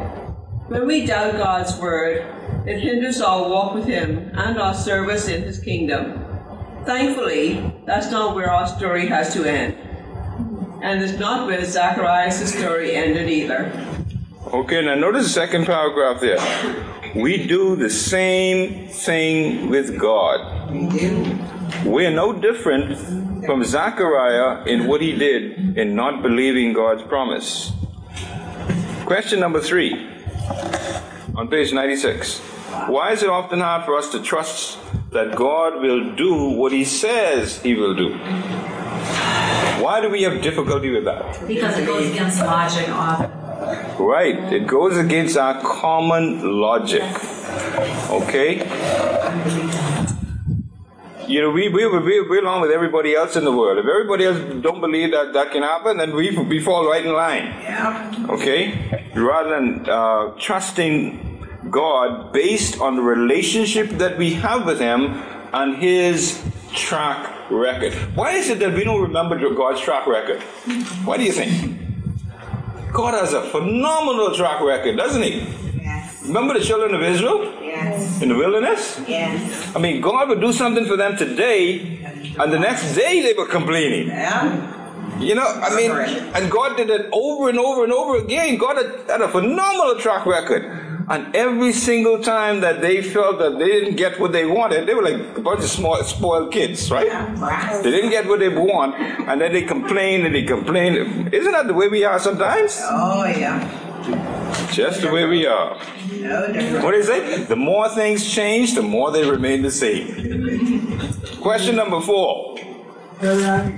[0.68, 2.24] When we doubt God's word,
[2.66, 6.24] it hinders our walk with him and our service in his kingdom.
[6.86, 9.76] Thankfully, that's not where our story has to end.
[10.80, 13.72] And it's not where Zacharias' story ended either.
[14.52, 16.38] Okay, now notice the second paragraph there.
[17.14, 20.70] We do the same thing with God.
[21.84, 27.72] We are no different from Zechariah in what he did in not believing God's promise.
[29.06, 30.08] Question number three
[31.34, 32.38] on page 96.
[32.86, 34.78] Why is it often hard for us to trust
[35.10, 38.10] that God will do what he says he will do?
[39.82, 41.44] Why do we have difficulty with that?
[41.48, 43.39] Because it goes against logic often.
[44.00, 47.02] Right, it goes against our common logic.
[48.10, 48.56] Okay?
[51.28, 53.78] You know, we, we, we, we're along with everybody else in the world.
[53.78, 57.12] If everybody else don't believe that that can happen, then we, we fall right in
[57.12, 57.52] line.
[58.30, 59.10] Okay?
[59.14, 65.76] Rather than uh, trusting God based on the relationship that we have with Him and
[65.76, 67.92] His track record.
[68.16, 70.40] Why is it that we don't remember God's track record?
[71.04, 71.79] What do you think?
[72.92, 75.46] God has a phenomenal track record, doesn't He?
[75.80, 76.22] Yes.
[76.26, 78.20] Remember the children of Israel Yes.
[78.22, 79.00] in the wilderness?
[79.06, 79.74] Yes.
[79.74, 81.98] I mean, God would do something for them today,
[82.38, 84.08] and the next day they were complaining.
[84.08, 84.76] Yeah.
[85.18, 88.56] You know, I mean, and God did it over and over and over again.
[88.56, 90.62] God had, had a phenomenal track record.
[91.10, 94.94] And every single time that they felt that they didn't get what they wanted, they
[94.94, 97.08] were like a bunch of small, spoiled kids, right?
[97.36, 97.82] Right.
[97.82, 101.28] They didn't get what they want, and then they complain and they complain.
[101.32, 102.78] Isn't that the way we are sometimes?
[102.82, 103.58] Oh yeah.
[104.70, 105.76] Just the way we are.
[106.12, 106.84] No different.
[106.84, 107.42] What do you say?
[107.42, 111.00] The more things change, the more they remain the same.
[111.40, 112.56] Question number four.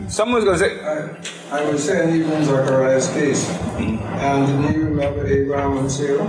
[0.08, 5.26] Someone's going to say, I, I was saying even Zachariah's case, and didn't you remember
[5.26, 6.28] Abraham and Sarah?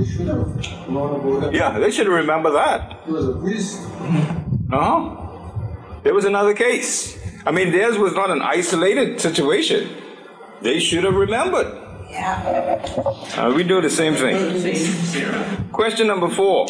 [0.00, 1.52] He should have known about that.
[1.52, 3.00] yeah, they should remember that.
[3.04, 3.80] He was a priest.
[4.72, 5.16] Uh huh.
[6.02, 7.18] There was another case.
[7.46, 9.90] I mean, theirs was not an isolated situation.
[10.62, 11.76] They should have remembered.
[12.10, 12.82] Yeah.
[13.36, 15.70] Uh, we do the same thing.
[15.72, 16.66] Question number four.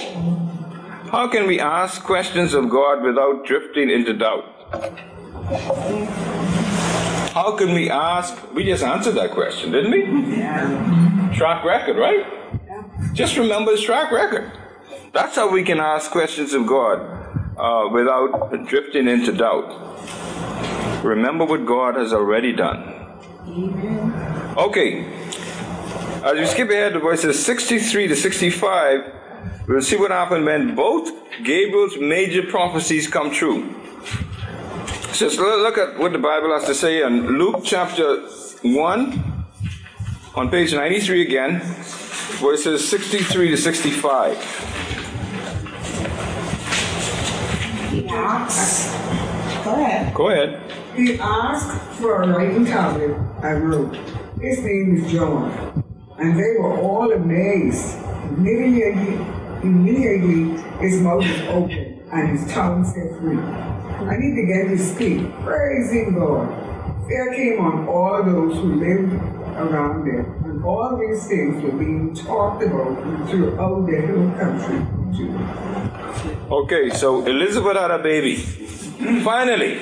[1.10, 4.44] How can we ask questions of God without drifting into doubt?
[7.32, 8.36] How can we ask?
[8.54, 10.36] We just answered that question, didn't we?
[10.38, 11.32] Yeah.
[11.36, 12.26] Track record, right?
[13.12, 14.52] Just remember his track record.
[15.12, 17.00] That's how we can ask questions of God
[17.58, 21.04] uh, without drifting into doubt.
[21.04, 22.82] Remember what God has already done.
[24.56, 25.04] Okay.
[26.22, 29.12] As we skip ahead to verses 63 to 65,
[29.66, 31.10] we'll see what happened when both
[31.42, 33.74] Gabriel's major prophecies come true.
[35.12, 38.20] So let's look at what the Bible has to say in Luke chapter
[38.62, 39.44] 1,
[40.34, 41.60] on page 93 again,
[42.34, 44.36] verses 63 to 65.
[47.90, 48.90] He asks.
[49.64, 50.14] Go ahead.
[50.14, 50.72] Go ahead.
[50.94, 53.94] He asked for a writing tablet I wrote.
[54.40, 55.84] His name is John.
[56.18, 57.96] And they were all amazed.
[58.36, 59.14] Immediately,
[59.62, 63.38] immediately his mouth was open and his tongue set free.
[63.38, 66.48] And he began to speak, praising God.
[67.06, 69.12] Fear came on all those who lived
[69.56, 74.80] around them, all these things were being talked about throughout the whole country.
[76.50, 78.36] Okay, so Elizabeth had a baby.
[79.22, 79.78] Finally,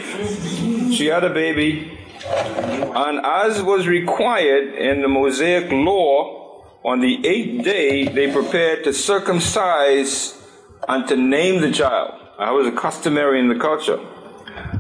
[0.95, 7.65] she had a baby, And as was required in the Mosaic law, on the eighth
[7.65, 10.41] day they prepared to circumcise
[10.89, 12.15] and to name the child.
[12.39, 14.01] That was a customary in the culture.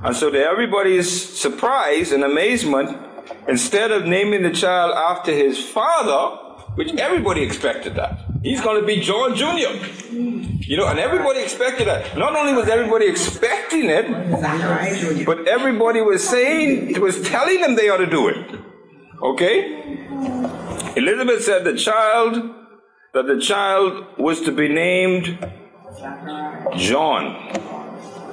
[0.05, 2.97] And so to everybody's surprise and amazement,
[3.49, 6.37] instead of naming the child after his father,
[6.75, 9.87] which everybody expected that, he's going to be John Jr.
[10.13, 12.17] You know, and everybody expected that.
[12.17, 17.99] Not only was everybody expecting it, but everybody was saying, was telling them they ought
[17.99, 18.61] to do it.
[19.23, 19.99] Okay?
[20.97, 22.55] Elizabeth said the child,
[23.15, 25.39] that the child was to be named
[26.77, 27.51] John.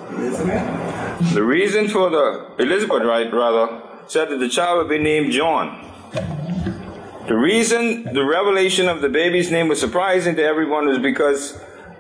[0.10, 1.34] Elizabeth?
[1.34, 5.82] The reason for the, Elizabeth, right, rather, said that the child would be named John.
[7.28, 11.60] The reason the revelation of the baby's name was surprising to everyone was because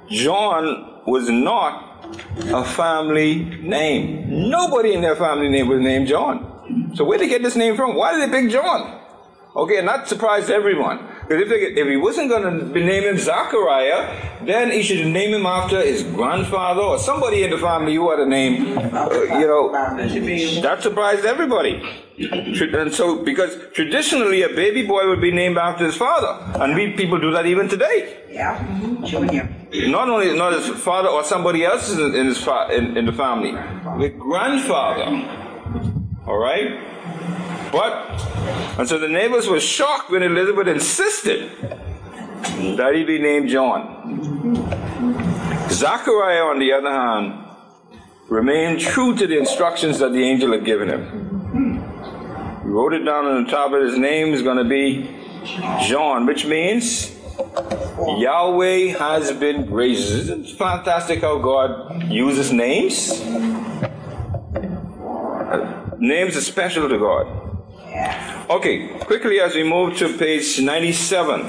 [0.09, 2.05] John was not
[2.45, 4.49] a family name.
[4.49, 6.91] Nobody in their family name was named John.
[6.95, 7.95] So where did they get this name from?
[7.95, 9.01] Why did they pick John?
[9.55, 11.07] Okay, that surprised everyone.
[11.27, 15.33] Because if, they, if he wasn't going to name him Zachariah, then he should name
[15.33, 18.77] him after his grandfather or somebody in the family who had a name.
[18.77, 19.09] Uh,
[19.39, 19.71] you know,
[20.61, 21.81] that surprised everybody.
[22.17, 26.91] And so, because traditionally a baby boy would be named after his father, and we
[26.91, 28.21] people do that even today.
[28.31, 28.63] Yeah,
[29.03, 29.49] Junior.
[29.73, 33.11] Not only not his father or somebody else in, in his fa- in, in the
[33.11, 33.51] family,
[33.99, 35.05] the grandfather.
[36.27, 36.94] All right.
[37.75, 38.21] But,
[38.79, 41.51] and so the neighbors were shocked when Elizabeth insisted
[42.77, 44.55] that he be named John.
[45.69, 47.33] Zachariah, on the other hand,
[48.29, 51.81] remained true to the instructions that the angel had given him.
[52.63, 53.83] He wrote it down on the tablet.
[53.83, 55.13] His name is going to be
[55.85, 57.13] John, which means
[57.97, 60.11] Yahweh has been gracious.
[60.11, 63.21] Isn't it fantastic how God uses names?
[65.99, 67.44] Names are special to God.
[68.49, 71.41] Okay, quickly as we move to page 97.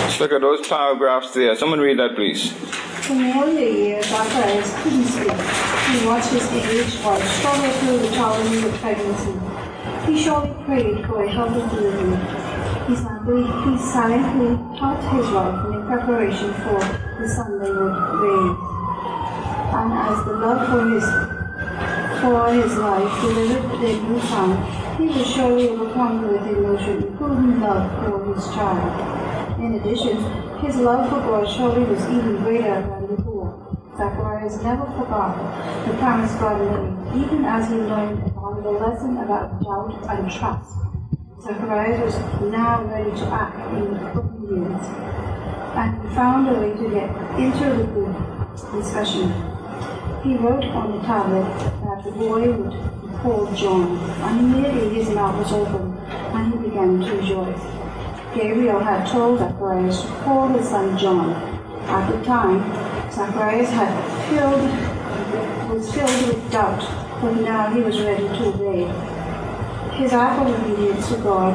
[0.00, 1.54] Let's look at those paragraphs there.
[1.56, 2.52] Someone read that, please.
[3.04, 5.36] For nearly a year, Zacharias couldn't speak.
[5.90, 9.34] He watched his age while struggle through the challenges of pregnancy.
[10.06, 12.16] He surely prayed for a healthy delivery.
[13.24, 16.78] Silently, he silently taught his wife in preparation for
[17.18, 17.26] the
[17.80, 18.58] would raise.
[19.74, 21.33] And as the love for his
[22.24, 24.56] for his life delivered the new son,
[24.96, 29.60] he was surely overcome with emotion, including love for his child.
[29.60, 30.16] In addition,
[30.64, 33.76] his love for God surely was even greater than before.
[33.98, 35.36] Zacharias never forgot
[35.86, 40.78] the promise God made, even as he learned a the lesson about doubt and trust.
[41.42, 44.84] Zacharias was now ready to act in obedience,
[45.76, 49.28] and he found a way to get into the discussion.
[50.24, 55.38] He wrote on the tablet the boy would be called John, and immediately his mouth
[55.38, 55.96] was open,
[56.34, 57.60] and he began to rejoice.
[58.34, 61.32] Gabriel had told Zacharias to call his son John.
[61.86, 62.60] At the time,
[63.10, 63.94] Zacharias had
[64.28, 64.68] filled,
[65.72, 66.82] was filled with doubt,
[67.22, 68.84] but now he was ready to obey.
[69.96, 71.54] His act of obedience to God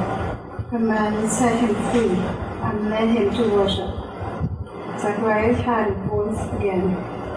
[0.70, 2.18] command set him free
[2.64, 3.92] and led him to worship.
[5.00, 6.96] Zacharias had a voice again,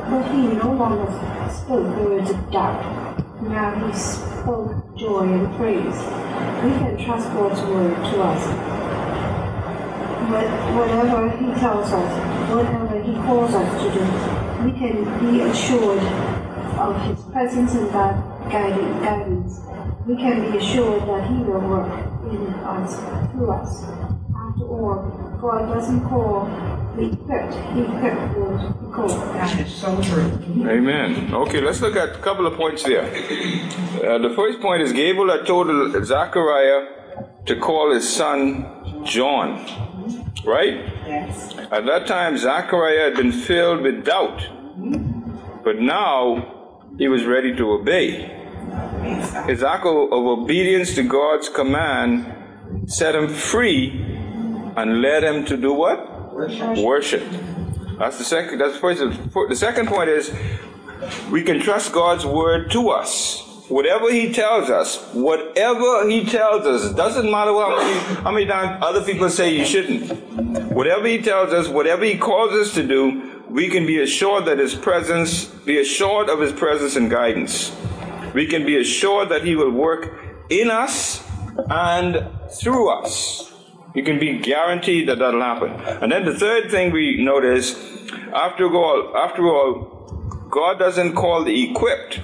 [0.09, 1.11] but he no longer
[1.51, 3.02] spoke words of doubt.
[3.43, 5.99] Now he spoke joy and praise.
[6.65, 8.83] We can trust God's word to us
[10.33, 16.03] but whatever He tells us, whatever He calls us to do, we can be assured
[16.79, 18.17] of His presence and that
[18.51, 19.61] guidance.
[20.07, 21.93] We can be assured that He will work
[22.31, 22.97] in us,
[23.33, 23.85] through us.
[24.35, 26.47] After all, God doesn't call
[26.97, 29.09] the equipped, He equipped those call.
[29.09, 30.31] That is so true.
[30.69, 31.35] Amen.
[31.35, 33.05] Okay, let's look at a couple of points there.
[33.05, 35.67] Uh, the first point is Gabriel had told
[36.05, 36.87] Zachariah
[37.47, 39.67] to call his son John.
[40.45, 40.75] Right?
[41.07, 41.57] Yes.
[41.71, 44.43] At that time, Zachariah had been filled with doubt,
[45.65, 48.39] but now he was ready to obey.
[49.47, 52.33] His act of obedience to God's command
[52.87, 53.91] set him free
[54.77, 56.35] and led him to do what?
[56.35, 56.79] Worship.
[56.79, 57.23] Worship.
[58.03, 58.59] That's the second.
[58.59, 59.49] That's the first.
[59.49, 60.35] The second point is
[61.31, 63.65] we can trust God's word to us.
[63.69, 68.83] Whatever He tells us, whatever He tells us, doesn't matter how many, how many times
[68.85, 70.73] other people say you shouldn't.
[70.73, 74.59] Whatever He tells us, whatever He calls us to do, we can be assured that
[74.59, 77.71] His presence, be assured of His presence and guidance.
[78.35, 80.19] We can be assured that He will work
[80.51, 81.25] in us
[81.71, 83.52] and through us.
[83.95, 85.73] You can be guaranteed that that'll happen.
[86.03, 87.75] And then the third thing we notice,
[88.33, 92.17] after all, after all, God doesn't call the equipped.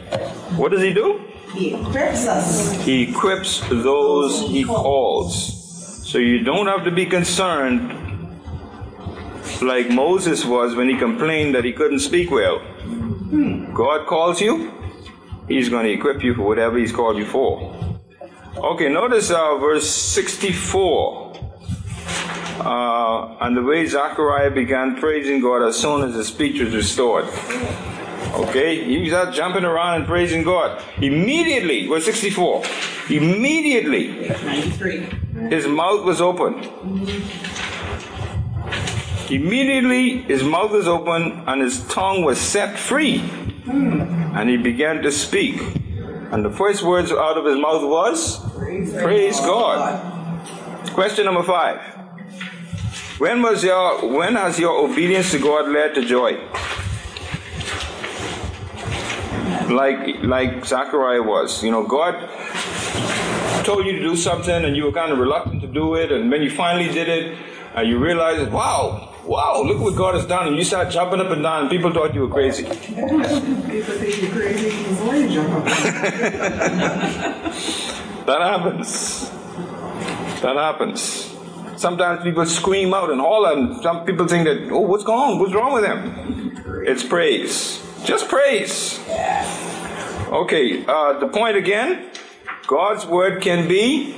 [0.56, 1.24] What does He do?
[1.54, 2.72] He equips us.
[2.84, 5.54] He equips those He calls.
[6.08, 7.92] So you don't have to be concerned
[9.60, 12.60] like Moses was when he complained that he couldn't speak well.
[13.74, 14.72] God calls you,
[15.48, 17.74] He's going to equip you for whatever He's called you for.
[18.56, 21.28] Okay, notice uh, verse 64.
[22.61, 27.24] Uh, and the way Zechariah began praising God as soon as his speech was restored.
[28.34, 30.82] Okay, he was out jumping around and praising God.
[31.00, 32.62] Immediately, verse 64,
[33.11, 35.00] immediately 93.
[35.50, 36.54] his mouth was open.
[39.30, 43.22] Immediately his mouth was open and his tongue was set free.
[43.66, 45.61] And he began to speak.
[46.30, 48.38] And the first words out of his mouth was
[49.00, 50.04] Praise God.
[50.92, 51.97] Question number five.
[53.18, 56.38] When was your when has your obedience to God led to joy?
[59.68, 61.62] Like like Zachariah was.
[61.64, 62.14] You know, God
[63.64, 66.30] told you to do something and you were kind of reluctant to do it, and
[66.30, 67.36] when you finally did it,
[67.74, 71.30] and you realized, wow, wow, look what God has done, and you start jumping up
[71.30, 72.64] and down, and people thought you were crazy.
[72.64, 75.64] People think you're crazy before you jump up.
[78.28, 79.30] That happens.
[80.42, 81.28] That happens.
[81.79, 85.39] Sometimes people scream out and all and some people think that, oh, what's going on?
[85.39, 86.83] What's wrong with them?
[86.85, 87.81] It's praise.
[88.05, 88.99] Just praise.
[90.29, 92.11] Okay, uh, the point again
[92.66, 94.12] God's word can be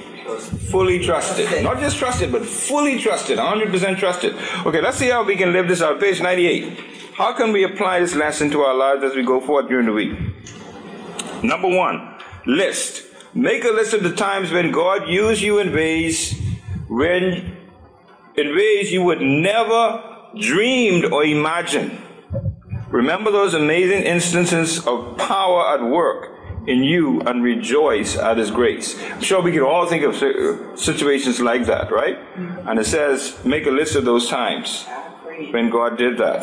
[0.71, 1.63] fully trusted.
[1.63, 4.35] Not just trusted, but fully trusted, 100% trusted.
[4.65, 6.01] Okay, let's see how we can live this out.
[6.01, 6.79] Page 98.
[7.15, 9.93] How can we apply this lesson to our lives as we go forward during the
[9.93, 10.19] week?
[11.43, 12.15] Number one,
[12.47, 13.05] list.
[13.35, 16.40] Make a list of the times when God used you in ways
[16.91, 17.57] when
[18.37, 20.03] in ways you would never
[20.39, 21.97] dreamed or imagined.
[22.89, 26.37] Remember those amazing instances of power at work
[26.67, 29.01] in you and rejoice at His grace.
[29.03, 32.19] I'm sure we can all think of situations like that, right?
[32.67, 34.85] And it says, make a list of those times
[35.53, 36.43] when God did that.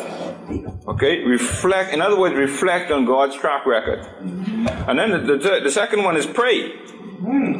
[0.88, 1.24] Okay?
[1.24, 4.00] Reflect, in other words, reflect on God's track record.
[4.88, 6.72] And then the, the, the second one is pray.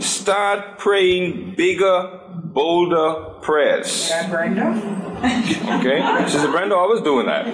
[0.00, 2.20] Start praying bigger,
[2.58, 4.10] bolder prayers.
[5.78, 5.98] Okay?
[6.28, 7.44] Sister Brenda always doing that.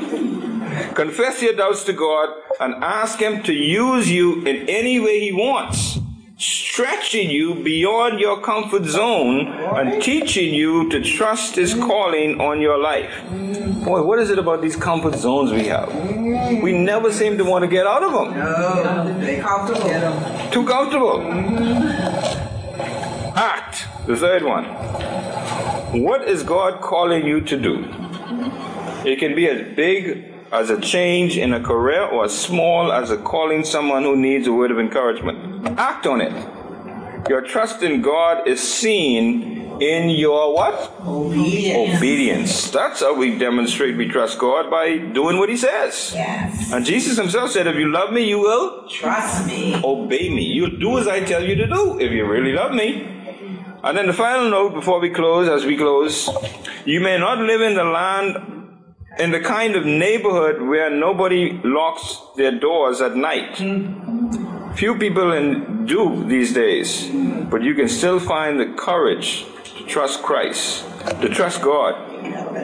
[0.94, 2.28] Confess your doubts to God
[2.60, 5.98] and ask Him to use you in any way He wants,
[6.36, 9.46] stretching you beyond your comfort zone
[9.78, 13.12] and teaching you to trust His calling on your life.
[13.84, 15.88] Boy, what is it about these comfort zones we have?
[16.62, 18.28] We never seem to want to get out of them.
[18.38, 20.50] No, they comfortable.
[20.50, 21.18] Too comfortable.
[21.20, 22.34] Mm-hmm.
[23.36, 23.88] Act.
[24.06, 24.64] The third one.
[26.02, 27.84] What is God calling you to do?
[29.08, 33.10] It can be as big as a change in a career or as small as
[33.10, 35.78] a calling someone who needs a word of encouragement.
[35.78, 36.32] Act on it.
[37.28, 40.92] Your trust in God is seen in your what?
[41.06, 41.96] Obedience.
[41.98, 42.70] Obedience.
[42.70, 46.12] That's how we demonstrate we trust God by doing what He says.
[46.14, 46.72] Yes.
[46.72, 49.80] And Jesus Himself said, If you love me, you will Trust me.
[49.82, 50.42] obey me.
[50.44, 53.13] You'll do as I tell you to do if you really love me.
[53.84, 56.30] And then the final note before we close, as we close,
[56.86, 58.38] you may not live in the land
[59.18, 63.58] in the kind of neighborhood where nobody locks their doors at night.
[64.74, 67.10] Few people in, do these days,
[67.50, 69.44] but you can still find the courage
[69.76, 70.86] to trust Christ,
[71.20, 71.94] to trust God.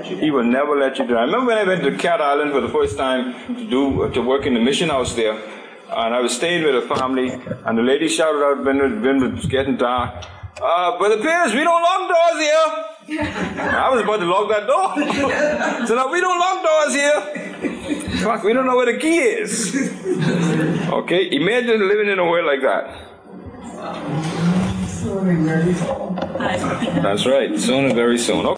[0.02, 1.18] He will never let you down.
[1.18, 4.22] I remember when I went to Cat Island for the first time to do to
[4.22, 7.30] work in the mission house there, and I was staying with a family,
[7.66, 10.24] and the lady shouted out when it, was getting dark,
[10.62, 12.66] uh, Brother Pierce, we don't lock doors here.
[13.60, 14.94] I was about to lock that door.
[15.86, 17.20] so now we don't lock doors here.
[18.22, 19.74] Fuck, we don't know where the key is.
[20.90, 23.06] Okay, imagine living in a world like that.
[27.02, 28.44] That's right, soon and very soon.
[28.44, 28.48] Okay.